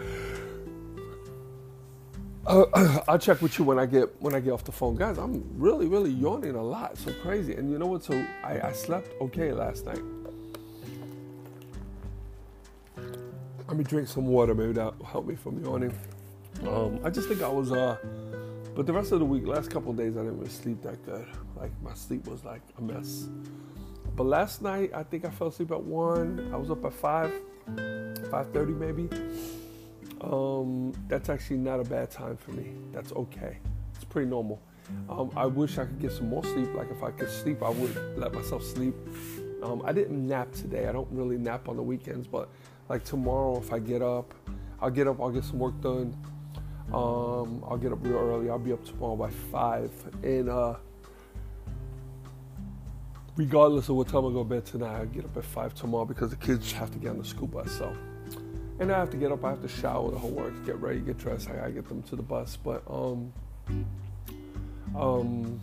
Uh, 2.47 3.01
I'll 3.07 3.19
check 3.19 3.41
with 3.41 3.57
you 3.59 3.65
when 3.65 3.77
I 3.77 3.85
get 3.85 4.21
when 4.21 4.33
I 4.33 4.39
get 4.39 4.51
off 4.51 4.63
the 4.63 4.71
phone, 4.71 4.95
guys. 4.95 5.17
I'm 5.17 5.43
really 5.55 5.87
really 5.87 6.11
yawning 6.11 6.55
a 6.55 6.63
lot, 6.63 6.97
so 6.97 7.13
crazy. 7.21 7.53
And 7.55 7.71
you 7.71 7.77
know 7.77 7.87
what? 7.87 8.03
So 8.03 8.13
I, 8.43 8.67
I 8.67 8.71
slept 8.71 9.11
okay 9.21 9.51
last 9.51 9.85
night. 9.85 10.01
Let 13.67 13.77
me 13.77 13.83
drink 13.83 14.07
some 14.07 14.25
water. 14.25 14.55
Maybe 14.55 14.73
that'll 14.73 15.05
help 15.05 15.27
me 15.27 15.35
from 15.35 15.63
yawning. 15.63 15.93
Um, 16.67 16.99
I 17.03 17.09
just 17.09 17.27
think 17.27 17.41
I 17.43 17.47
was 17.47 17.71
uh, 17.71 17.97
but 18.79 18.85
the 18.85 18.93
rest 18.93 19.11
of 19.11 19.19
the 19.19 19.25
week, 19.25 19.45
last 19.45 19.69
couple 19.69 19.91
days, 19.91 20.15
I 20.15 20.21
didn't 20.21 20.37
really 20.37 20.49
sleep 20.49 20.81
that 20.83 21.05
good. 21.05 21.27
Like 21.57 21.71
my 21.83 21.93
sleep 21.93 22.25
was 22.27 22.45
like 22.45 22.61
a 22.77 22.81
mess. 22.81 23.27
But 24.15 24.23
last 24.23 24.61
night, 24.61 24.91
I 24.93 25.03
think 25.03 25.25
I 25.25 25.29
fell 25.29 25.47
asleep 25.47 25.71
at 25.71 25.83
one. 25.83 26.49
I 26.53 26.55
was 26.55 26.71
up 26.71 26.85
at 26.85 26.93
five. 26.93 27.33
5:30 28.29 28.77
maybe. 28.77 29.09
Um, 30.21 30.93
that's 31.07 31.29
actually 31.29 31.57
not 31.57 31.79
a 31.79 31.83
bad 31.83 32.11
time 32.11 32.37
for 32.37 32.51
me. 32.51 32.73
That's 32.91 33.11
okay. 33.13 33.57
It's 33.95 34.03
pretty 34.03 34.29
normal. 34.29 34.61
Um, 35.09 35.31
I 35.35 35.45
wish 35.45 35.77
I 35.77 35.85
could 35.85 35.99
get 35.99 36.11
some 36.11 36.29
more 36.29 36.43
sleep. 36.43 36.73
Like 36.73 36.91
if 36.91 37.03
I 37.03 37.11
could 37.11 37.29
sleep, 37.29 37.63
I 37.63 37.69
would 37.69 38.17
let 38.17 38.33
myself 38.33 38.63
sleep. 38.63 38.95
Um, 39.61 39.81
I 39.85 39.91
didn't 39.91 40.25
nap 40.27 40.51
today. 40.51 40.87
I 40.87 40.91
don't 40.91 41.07
really 41.11 41.37
nap 41.37 41.69
on 41.69 41.75
the 41.75 41.83
weekends, 41.83 42.27
but 42.27 42.49
like 42.87 43.03
tomorrow, 43.03 43.57
if 43.57 43.71
I 43.71 43.79
get 43.79 44.01
up, 44.01 44.33
I'll 44.81 44.89
get 44.89 45.07
up. 45.07 45.19
I'll 45.19 45.31
get 45.31 45.43
some 45.43 45.59
work 45.59 45.79
done. 45.81 46.15
Um, 46.93 47.63
I'll 47.67 47.77
get 47.77 47.91
up 47.91 47.99
real 48.01 48.17
early. 48.17 48.49
I'll 48.49 48.57
be 48.57 48.73
up 48.73 48.83
tomorrow 48.83 49.15
by 49.15 49.29
five, 49.29 49.91
and 50.23 50.49
uh, 50.49 50.75
regardless 53.35 53.89
of 53.89 53.95
what 53.95 54.07
time 54.07 54.25
I 54.25 54.31
go 54.31 54.43
to 54.43 54.49
bed 54.49 54.65
tonight, 54.65 54.99
I 55.01 55.05
get 55.05 55.25
up 55.25 55.37
at 55.37 55.45
five 55.45 55.75
tomorrow 55.75 56.05
because 56.05 56.31
the 56.31 56.35
kids 56.35 56.71
have 56.71 56.91
to 56.91 56.97
get 56.97 57.11
on 57.11 57.19
the 57.19 57.25
school 57.25 57.47
bus. 57.47 57.71
So, 57.71 57.95
and 58.79 58.91
I 58.91 58.97
have 58.97 59.09
to 59.11 59.17
get 59.17 59.31
up. 59.31 59.43
I 59.43 59.49
have 59.49 59.61
to 59.61 59.67
shower, 59.67 60.09
the 60.11 60.17
whole 60.17 60.31
work, 60.31 60.53
get 60.65 60.79
ready, 60.79 60.99
get 60.99 61.17
dressed. 61.17 61.49
I 61.49 61.55
gotta 61.55 61.71
get 61.71 61.87
them 61.87 62.01
to 62.03 62.15
the 62.15 62.23
bus. 62.23 62.57
But 62.57 62.83
um, 62.89 63.33
um, 64.95 65.59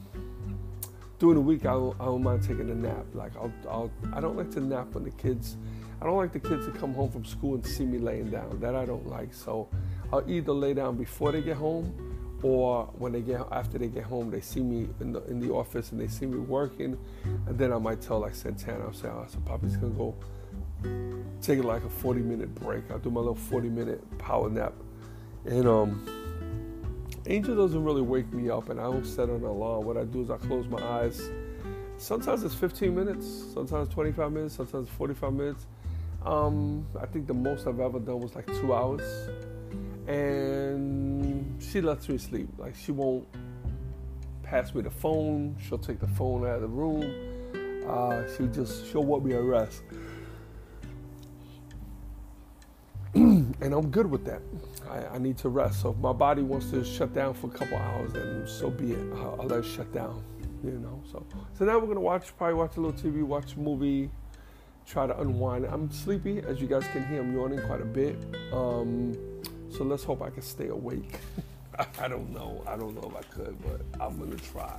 during 1.19 1.37
the 1.37 1.41
week, 1.41 1.63
I 1.63 1.73
don't, 1.73 2.01
I 2.01 2.05
don't 2.05 2.23
mind 2.23 2.43
taking 2.43 2.71
a 2.71 2.75
nap. 2.75 3.07
Like 3.15 3.35
I'll, 3.37 3.53
I'll, 3.69 3.91
I 4.13 4.21
don't 4.21 4.37
like 4.37 4.51
to 4.53 4.61
nap 4.61 4.89
when 4.93 5.05
the 5.05 5.11
kids. 5.11 5.57
I 6.01 6.05
don't 6.05 6.19
like 6.19 6.33
the 6.33 6.41
kids 6.41 6.67
to 6.67 6.73
come 6.73 6.93
home 6.93 7.11
from 7.11 7.25
school 7.25 7.55
and 7.55 7.67
see 7.67 7.87
me 7.87 7.99
laying 7.99 8.31
down. 8.31 8.61
That 8.61 8.75
I 8.75 8.85
don't 8.85 9.07
like. 9.09 9.33
So 9.33 9.69
I'll 10.13 10.29
either 10.31 10.53
lay 10.53 10.75
down 10.75 10.97
before 10.97 11.33
they 11.33 11.41
get 11.41 11.57
home 11.57 12.07
or 12.43 12.85
when 12.99 13.13
they 13.13 13.23
get 13.23 13.41
after 13.51 13.79
they 13.79 13.89
get 13.89 14.05
home, 14.05 14.31
they 14.31 14.43
see 14.43 14.61
me 14.61 14.89
in 15.01 15.13
the 15.13 15.25
in 15.25 15.41
the 15.41 15.51
office 15.51 15.93
and 15.93 16.01
they 16.01 16.07
see 16.07 16.27
me 16.27 16.39
working, 16.39 16.99
and 17.47 17.59
then 17.59 17.73
I 17.73 17.79
might 17.79 18.03
tell 18.03 18.21
like 18.21 18.35
Santana, 18.35 18.85
I'll 18.85 18.93
say, 18.93 19.09
oh, 19.09 19.27
so 19.29 19.39
Poppy's 19.41 19.77
gonna 19.77 19.95
go 19.95 20.15
take 21.41 21.63
like 21.63 21.85
a 21.85 21.89
40 21.89 22.21
minute 22.21 22.55
break. 22.55 22.91
I'll 22.91 22.99
do 22.99 23.11
my 23.11 23.21
little 23.21 23.35
40 23.35 23.69
minute 23.69 24.19
power 24.19 24.51
nap, 24.51 24.75
and 25.45 25.67
um, 25.67 26.07
Angel 27.27 27.57
doesn't 27.57 27.83
really 27.83 28.03
wake 28.03 28.33
me 28.33 28.51
up, 28.51 28.69
and 28.69 28.81
I 28.81 28.85
don't 28.85 29.07
set 29.07 29.29
an 29.29 29.43
alarm. 29.45 29.85
What 29.85 29.97
I 29.97 30.05
do 30.05 30.23
is 30.23 30.31
I 30.31 30.37
close 30.37 30.67
my 30.69 30.83
eyes. 30.83 31.31
Sometimes 31.99 32.45
it's 32.45 32.55
15 32.55 32.95
minutes, 32.95 33.27
sometimes 33.55 33.89
25 33.89 34.33
minutes, 34.33 34.55
sometimes 34.55 34.89
45 34.91 35.33
minutes. 35.33 35.67
Um, 36.25 36.87
I 37.01 37.07
think 37.07 37.27
the 37.27 37.35
most 37.35 37.67
I've 37.67 37.81
ever 37.81 37.99
done 37.99 38.21
was 38.21 38.35
like 38.35 38.47
two 38.47 38.75
hours, 38.75 39.03
and 40.07 41.63
she 41.63 41.81
lets 41.81 42.09
me 42.09 42.19
sleep. 42.19 42.49
Like 42.59 42.75
she 42.75 42.93
won't 42.93 43.27
pass 44.43 44.75
me 44.75 44.83
the 44.83 44.91
phone. 44.91 45.57
She'll 45.67 45.79
take 45.79 46.01
the 46.01 46.09
phone 46.09 46.47
out 46.47 46.57
of 46.57 46.61
the 46.63 46.69
room. 46.69 47.05
Uh, 47.89 48.25
she 48.37 48.47
just 48.49 48.91
she'll 48.91 49.05
want 49.05 49.25
me 49.25 49.33
to 49.33 49.43
rest, 49.43 49.83
and 53.61 53.73
I'm 53.73 53.91
good 53.91 54.11
with 54.11 54.25
that. 54.27 54.43
I, 54.89 55.17
I, 55.17 55.19
need 55.19 55.39
to 55.39 55.49
rest. 55.49 55.81
So 55.81 55.91
if 55.91 55.97
my 55.97 56.13
body 56.13 56.43
wants 56.43 56.71
to 56.71 56.85
shut 56.85 57.15
down 57.15 57.35
for 57.35 57.47
a 57.49 57.51
couple 57.51 57.77
hours, 57.79 58.13
then 58.13 58.47
so 58.47 58.71
be 58.71 58.93
it. 58.93 59.13
I'll, 59.15 59.39
I'll 59.41 59.47
let 59.47 59.61
it 59.61 59.65
shut 59.65 59.93
down. 59.93 60.23
you 60.63 60.73
know. 60.73 61.03
So, 61.11 61.25
so 61.59 61.65
now 61.65 61.79
we're 61.79 61.87
gonna 61.87 62.01
watch, 62.01 62.37
probably 62.37 62.55
watch 62.55 62.77
a 62.77 62.81
little 62.81 63.01
TV, 63.01 63.23
watch 63.23 63.55
a 63.55 63.59
movie, 63.59 64.11
try 64.87 65.07
to 65.07 65.19
unwind. 65.21 65.65
I'm 65.65 65.91
sleepy, 65.91 66.39
as 66.41 66.61
you 66.61 66.67
guys 66.67 66.87
can 66.93 67.07
hear. 67.07 67.21
I'm 67.21 67.35
yawning 67.35 67.61
quite 67.63 67.81
a 67.81 67.87
bit. 67.87 68.17
Um, 68.53 69.17
so 69.71 69.85
let's 69.85 70.05
hope 70.05 70.23
I 70.23 70.31
can 70.31 70.43
stay 70.43 70.69
awake. 70.69 71.19
I 72.01 72.09
don't 72.09 72.33
know. 72.33 72.63
I 72.67 72.77
don't 72.77 72.95
know 72.95 73.11
if 73.11 73.17
I 73.17 73.35
could, 73.35 73.57
but 73.63 73.83
I'm 74.01 74.19
gonna 74.19 74.37
try. 74.37 74.79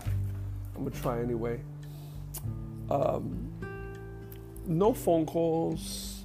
I'm 0.76 0.84
gonna 0.84 0.96
try 0.96 1.20
anyway. 1.20 1.60
Um, 2.90 3.52
no 4.66 4.94
phone 4.94 5.26
calls. 5.26 6.17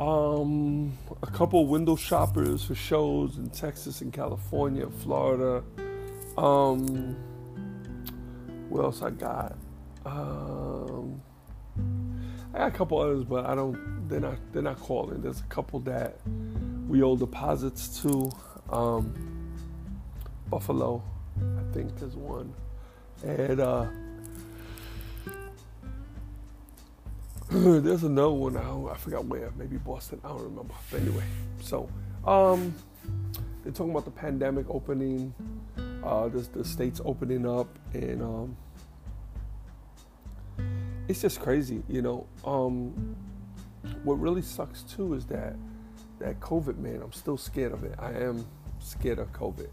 Um, 0.00 0.96
a 1.22 1.26
couple 1.26 1.66
window 1.66 1.94
shoppers 1.94 2.64
for 2.64 2.74
shows 2.74 3.36
in 3.36 3.50
Texas 3.50 4.00
and 4.00 4.10
California, 4.10 4.88
Florida. 4.88 5.62
Um, 6.38 7.16
what 8.70 8.82
else 8.82 9.02
I 9.02 9.10
got? 9.10 9.58
Um, 10.06 11.20
I 12.54 12.58
got 12.58 12.68
a 12.68 12.70
couple 12.70 12.98
others, 12.98 13.24
but 13.24 13.44
I 13.44 13.54
don't. 13.54 14.08
They're 14.08 14.20
not. 14.20 14.38
They're 14.52 14.62
not 14.62 14.78
calling. 14.78 15.20
There's 15.20 15.40
a 15.40 15.44
couple 15.44 15.80
that 15.80 16.16
we 16.88 17.02
owe 17.02 17.16
deposits 17.16 18.00
to. 18.00 18.30
Um, 18.70 19.14
Buffalo, 20.48 21.02
I 21.38 21.72
think, 21.72 21.96
there's 21.98 22.16
one, 22.16 22.52
and 23.22 23.60
uh, 23.60 23.86
there's 27.52 28.04
another 28.04 28.30
one. 28.30 28.56
I, 28.56 28.92
I 28.92 28.96
forgot 28.96 29.24
where. 29.24 29.50
Maybe 29.56 29.76
Boston. 29.76 30.20
I 30.24 30.28
don't 30.28 30.42
remember. 30.42 30.74
But 30.88 31.00
anyway, 31.00 31.24
so 31.60 31.88
um, 32.24 32.72
they're 33.64 33.72
talking 33.72 33.90
about 33.90 34.04
the 34.04 34.12
pandemic 34.12 34.66
opening, 34.70 35.34
uh, 36.04 36.28
the, 36.28 36.40
the 36.52 36.64
states 36.64 37.00
opening 37.04 37.48
up, 37.48 37.66
and 37.92 38.22
um, 38.22 38.56
it's 41.08 41.20
just 41.20 41.40
crazy, 41.40 41.82
you 41.88 42.02
know. 42.02 42.24
Um, 42.44 43.16
what 44.04 44.20
really 44.20 44.42
sucks 44.42 44.82
too 44.84 45.14
is 45.14 45.26
that 45.26 45.56
that 46.20 46.38
COVID, 46.38 46.78
man. 46.78 47.00
I'm 47.02 47.12
still 47.12 47.36
scared 47.36 47.72
of 47.72 47.82
it. 47.82 47.96
I 47.98 48.12
am 48.12 48.46
scared 48.78 49.18
of 49.18 49.32
COVID. 49.32 49.70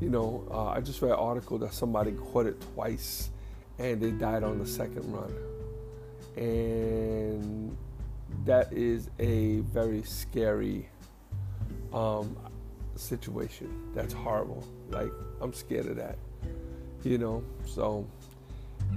You 0.00 0.10
know, 0.10 0.46
uh, 0.48 0.66
I 0.68 0.80
just 0.80 1.02
read 1.02 1.10
an 1.10 1.18
article 1.18 1.58
that 1.58 1.74
somebody 1.74 2.12
caught 2.12 2.46
it 2.46 2.60
twice, 2.74 3.30
and 3.78 4.00
they 4.00 4.12
died 4.12 4.44
on 4.44 4.60
the 4.60 4.66
second 4.66 5.12
run, 5.12 5.34
and 6.36 7.76
that 8.44 8.72
is 8.72 9.10
a 9.18 9.60
very 9.60 10.02
scary 10.02 10.88
um, 11.92 12.36
situation. 12.96 13.92
That's 13.94 14.12
horrible. 14.12 14.66
Like 14.90 15.10
I'm 15.40 15.52
scared 15.52 15.86
of 15.86 15.96
that. 15.96 16.18
You 17.02 17.18
know, 17.18 17.44
so 17.66 18.06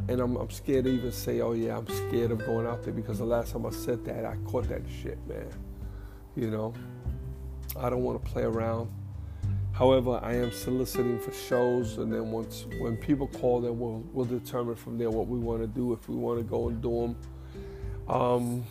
and 0.10 0.22
I'm, 0.22 0.36
I'm 0.38 0.50
scared 0.50 0.86
to 0.86 0.92
even 0.92 1.12
say, 1.12 1.42
oh 1.42 1.54
yeah, 1.54 1.78
I'm 1.78 1.88
scared 1.88 2.32
of 2.32 2.46
going 2.46 2.66
out 2.66 2.84
there 2.84 2.94
because 2.94 3.18
the 3.18 3.26
last 3.26 3.52
time 3.52 3.66
I 3.66 3.72
said 3.72 4.06
that, 4.06 4.26
I 4.26 4.36
caught 4.46 4.70
that 4.70 4.82
shit, 5.02 5.18
man. 5.28 5.50
You 6.36 6.50
know, 6.50 6.74
I 7.78 7.90
don't 7.90 8.04
want 8.04 8.24
to 8.24 8.32
play 8.32 8.44
around. 8.44 8.90
However, 9.78 10.20
I 10.24 10.34
am 10.34 10.52
soliciting 10.52 11.20
for 11.20 11.32
shows, 11.32 12.00
and 12.00 12.12
then 12.12 12.32
once 12.32 12.66
when 12.80 12.98
people 12.98 13.28
call, 13.28 13.62
then 13.62 13.78
we'll 13.78 14.04
we'll 14.12 14.26
determine 14.26 14.76
from 14.76 14.98
there 14.98 15.12
what 15.12 15.28
we 15.28 15.38
want 15.38 15.62
to 15.62 15.68
do. 15.68 15.94
If 15.94 16.10
we 16.10 16.16
want 16.16 16.40
to 16.40 16.44
go 16.44 16.70
and 16.70 16.82
do 16.82 17.02
them, 17.02 17.16
um, 18.10 18.64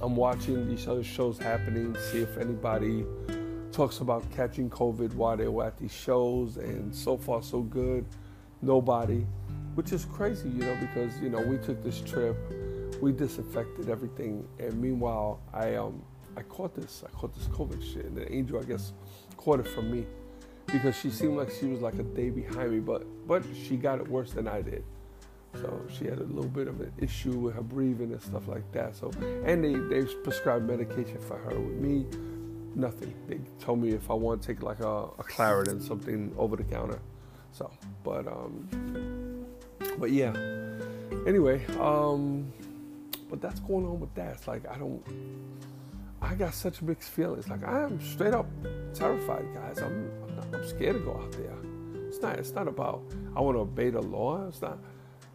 I'm 0.00 0.16
watching 0.16 0.66
these 0.68 0.88
other 0.88 1.04
shows 1.04 1.38
happening, 1.38 1.94
see 2.10 2.20
if 2.20 2.38
anybody 2.38 3.04
talks 3.72 4.00
about 4.00 4.24
catching 4.34 4.70
COVID 4.70 5.12
while 5.12 5.36
they 5.36 5.48
were 5.48 5.66
at 5.66 5.76
these 5.76 5.92
shows, 5.92 6.56
and 6.56 6.94
so 6.94 7.18
far 7.18 7.42
so 7.42 7.60
good, 7.60 8.06
nobody 8.62 9.26
which 9.76 9.92
is 9.92 10.06
crazy, 10.06 10.48
you 10.48 10.64
know, 10.64 10.74
because 10.80 11.20
you 11.20 11.28
know 11.28 11.42
we 11.42 11.58
took 11.58 11.82
this 11.84 12.00
trip, 12.00 12.34
we 13.02 13.12
disinfected 13.12 13.90
everything, 13.90 14.48
and 14.58 14.80
meanwhile 14.80 15.40
I 15.52 15.74
um 15.74 16.02
I 16.38 16.42
caught 16.42 16.74
this, 16.74 17.04
I 17.06 17.10
caught 17.10 17.34
this 17.34 17.48
COVID 17.48 17.82
shit, 17.82 18.06
and 18.06 18.16
the 18.16 18.30
angel 18.32 18.58
I 18.58 18.64
guess 18.64 18.94
caught 19.36 19.60
it 19.60 19.68
from 19.68 19.90
me 19.90 20.06
because 20.66 20.96
she 20.96 21.10
seemed 21.10 21.36
like 21.36 21.50
she 21.50 21.66
was 21.66 21.80
like 21.80 21.94
a 21.94 22.02
day 22.02 22.30
behind 22.30 22.72
me, 22.72 22.80
but 22.80 23.06
but 23.26 23.42
she 23.54 23.76
got 23.76 24.00
it 24.00 24.08
worse 24.08 24.32
than 24.32 24.48
I 24.48 24.62
did. 24.62 24.84
So 25.54 25.82
she 25.88 26.04
had 26.04 26.18
a 26.18 26.24
little 26.24 26.50
bit 26.50 26.68
of 26.68 26.80
an 26.80 26.92
issue 26.98 27.32
with 27.32 27.54
her 27.54 27.62
breathing 27.62 28.12
and 28.12 28.20
stuff 28.20 28.46
like 28.48 28.70
that. 28.72 28.96
So 28.96 29.10
and 29.44 29.64
they 29.64 29.74
they 29.74 30.04
prescribed 30.22 30.66
medication 30.66 31.18
for 31.20 31.38
her. 31.38 31.58
With 31.58 31.76
me, 31.76 32.06
nothing. 32.74 33.14
They 33.26 33.40
told 33.60 33.80
me 33.80 33.90
if 33.90 34.10
I 34.10 34.14
want 34.14 34.42
to 34.42 34.46
take 34.46 34.62
like 34.62 34.80
a, 34.80 35.04
a 35.18 35.24
Claritin, 35.24 35.82
something 35.82 36.32
over 36.36 36.56
the 36.56 36.64
counter. 36.64 37.00
So, 37.52 37.70
but 38.04 38.26
um, 38.26 39.46
but 39.98 40.10
yeah. 40.10 40.34
Anyway, 41.26 41.64
um, 41.80 42.52
but 43.30 43.40
that's 43.40 43.60
going 43.60 43.86
on 43.86 43.98
with 43.98 44.14
that. 44.14 44.34
It's 44.34 44.48
like 44.48 44.68
I 44.68 44.76
don't. 44.76 45.02
I 46.28 46.34
got 46.34 46.54
such 46.54 46.82
mixed 46.82 47.10
feelings. 47.10 47.48
Like 47.48 47.64
I 47.64 47.82
am 47.82 48.00
straight 48.00 48.34
up 48.34 48.46
terrified, 48.94 49.46
guys. 49.54 49.78
I'm 49.78 50.10
I'm, 50.22 50.36
not, 50.36 50.46
I'm 50.60 50.68
scared 50.68 50.94
to 50.94 51.00
go 51.00 51.12
out 51.12 51.32
there. 51.32 51.54
It's 52.08 52.20
not. 52.20 52.38
It's 52.38 52.52
not 52.52 52.66
about 52.66 53.02
I 53.36 53.40
want 53.40 53.56
to 53.56 53.60
obey 53.60 53.90
the 53.90 54.02
law. 54.02 54.46
It's 54.48 54.60
not. 54.60 54.78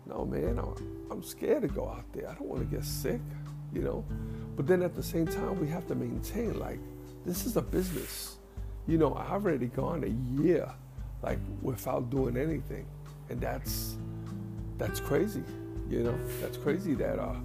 No, 0.06 0.26
man. 0.26 0.60
I'm, 0.60 1.08
I'm 1.10 1.24
scared 1.24 1.62
to 1.62 1.70
go 1.70 1.88
out 1.88 2.04
there. 2.12 2.30
I 2.30 2.34
don't 2.34 2.48
want 2.48 2.70
to 2.70 2.76
get 2.76 2.84
sick. 2.84 3.22
You 3.74 3.84
know. 3.84 4.06
But 4.58 4.68
then 4.68 4.82
at 4.82 4.94
the 4.94 5.04
same 5.04 5.26
time, 5.26 5.60
we 5.62 5.68
have 5.70 5.88
to 5.88 5.96
maintain 5.96 6.60
like 6.60 6.80
this 7.26 7.46
is 7.46 7.56
a 7.56 7.62
business. 7.62 8.38
You 8.86 8.98
know, 8.98 9.16
I've 9.16 9.46
already 9.46 9.68
gone 9.68 10.04
a 10.04 10.42
year 10.42 10.70
like 11.24 11.40
without 11.62 12.10
doing 12.10 12.36
anything, 12.36 12.86
and 13.30 13.40
that's 13.40 13.96
that's 14.78 15.00
crazy. 15.00 15.44
You 15.90 16.04
know, 16.04 16.20
that's 16.42 16.58
crazy 16.58 16.96
that 16.96 17.18
uh, 17.18 17.36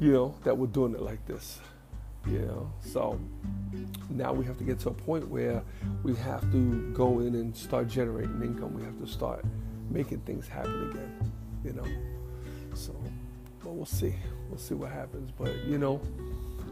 you 0.00 0.12
know, 0.12 0.34
that 0.42 0.56
we're 0.56 0.66
doing 0.66 0.94
it 0.94 1.02
like 1.02 1.24
this. 1.26 1.60
You 2.26 2.40
know, 2.40 2.72
so 2.80 3.20
now 4.10 4.32
we 4.32 4.44
have 4.44 4.58
to 4.58 4.64
get 4.64 4.80
to 4.80 4.88
a 4.88 4.94
point 4.94 5.28
where 5.28 5.62
we 6.02 6.14
have 6.16 6.40
to 6.52 6.92
go 6.92 7.20
in 7.20 7.34
and 7.34 7.56
start 7.56 7.88
generating 7.88 8.42
income. 8.42 8.74
We 8.74 8.82
have 8.82 8.98
to 9.00 9.06
start 9.06 9.44
making 9.90 10.20
things 10.20 10.48
happen 10.48 10.90
again. 10.90 11.32
You 11.64 11.72
know, 11.72 11.86
so 12.74 12.94
but 13.62 13.72
we'll 13.72 13.84
see. 13.84 14.14
We'll 14.48 14.58
see 14.58 14.74
what 14.74 14.92
happens. 14.92 15.30
But 15.36 15.54
you 15.64 15.78
know, 15.78 16.00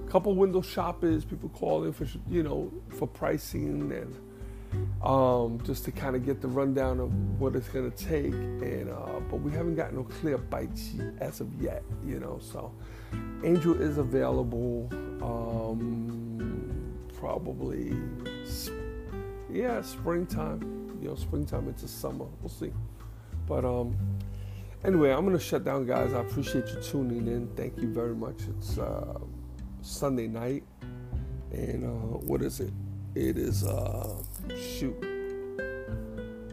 a 0.06 0.10
couple 0.10 0.34
window 0.34 0.60
shoppers, 0.60 1.24
people 1.24 1.48
calling 1.50 1.92
for 1.92 2.06
you 2.28 2.42
know 2.42 2.72
for 2.90 3.06
pricing 3.06 3.92
and 3.92 4.16
um, 5.02 5.60
just 5.64 5.84
to 5.84 5.92
kind 5.92 6.16
of 6.16 6.24
get 6.24 6.40
the 6.40 6.48
rundown 6.48 7.00
of 7.00 7.12
what 7.40 7.56
it's 7.56 7.68
going 7.68 7.90
to 7.90 7.96
take. 7.96 8.32
And 8.32 8.90
uh, 8.90 9.20
but 9.30 9.40
we 9.40 9.50
haven't 9.50 9.74
got 9.74 9.92
no 9.92 10.04
clear 10.04 10.38
bites 10.38 10.92
as 11.20 11.40
of 11.40 11.52
yet, 11.60 11.82
you 12.06 12.20
know. 12.20 12.38
So 12.40 12.72
Angel 13.44 13.80
is 13.80 13.98
available 13.98 14.88
um, 15.24 16.98
probably, 17.16 17.96
yeah, 19.50 19.80
springtime. 19.82 20.98
You 21.00 21.10
know, 21.10 21.14
springtime 21.16 21.68
into 21.68 21.88
summer. 21.88 22.26
We'll 22.40 22.48
see. 22.48 22.72
But 23.46 23.64
um, 23.64 23.96
anyway, 24.84 25.10
I'm 25.10 25.24
gonna 25.24 25.38
shut 25.38 25.64
down, 25.64 25.86
guys. 25.86 26.14
I 26.14 26.20
appreciate 26.20 26.66
you 26.68 26.80
tuning 26.80 27.26
in. 27.26 27.48
Thank 27.56 27.76
you 27.78 27.92
very 27.92 28.14
much. 28.14 28.36
It's 28.56 28.78
uh, 28.78 29.18
Sunday 29.82 30.28
night, 30.28 30.64
and 31.52 31.84
uh, 31.84 32.18
what 32.26 32.40
is 32.42 32.60
it? 32.60 32.72
It 33.14 33.38
is 33.38 33.64
uh 33.64 34.16
shoot. 34.56 34.96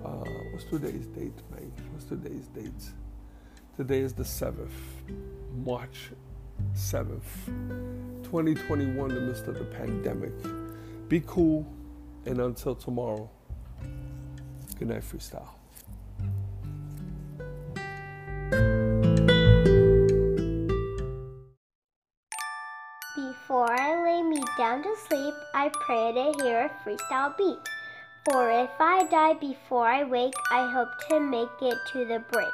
Uh 0.05 0.29
what's 0.51 0.65
today's 0.65 1.07
date, 1.07 1.33
man? 1.49 1.71
What's 1.91 2.05
today's 2.05 2.47
date? 2.49 2.83
Today 3.75 4.01
is 4.01 4.13
the 4.13 4.23
seventh, 4.25 4.71
March 5.65 6.11
seventh, 6.75 7.49
2021, 8.31 9.09
the 9.09 9.19
midst 9.19 9.45
of 9.47 9.55
the 9.55 9.65
pandemic. 9.65 10.31
Be 11.09 11.21
cool, 11.27 11.67
and 12.25 12.39
until 12.39 12.73
tomorrow. 12.73 13.29
Good 14.79 14.87
night, 14.87 15.01
freestyle. 15.01 15.49
Before 23.17 23.69
I 23.69 24.01
lay 24.01 24.23
me 24.23 24.41
down 24.57 24.81
to 24.83 24.95
sleep, 25.09 25.33
I 25.53 25.69
pray 25.85 26.13
to 26.13 26.41
hear 26.41 26.61
a 26.61 26.89
freestyle 26.89 27.37
beat. 27.37 27.59
For 28.23 28.49
if 28.49 28.69
I 28.79 29.03
die 29.11 29.33
before 29.33 29.85
I 29.85 30.05
wake, 30.05 30.35
I 30.51 30.71
hope 30.71 30.87
to 31.09 31.19
make 31.19 31.49
it 31.61 31.77
to 31.91 32.05
the 32.05 32.23
break. 32.31 32.47